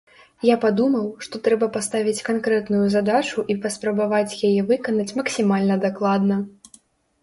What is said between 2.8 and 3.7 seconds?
задачу і